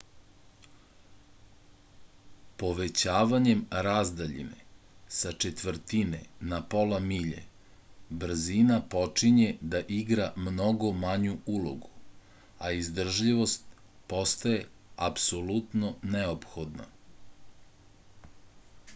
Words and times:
povećavanjem 2.61 3.59
razdaljine 3.87 4.63
sa 5.17 5.33
četvrtine 5.45 6.21
na 6.53 6.59
pola 6.75 6.99
milje 7.11 7.43
brzina 8.23 8.79
počinje 8.95 9.47
da 9.75 9.83
igra 9.99 10.27
mnogo 10.47 10.91
manju 11.03 11.37
ulogu 11.59 11.93
a 12.69 12.73
izdržljivost 12.79 13.79
postaje 14.15 14.65
apsolutno 15.11 15.93
neophodna 16.17 16.89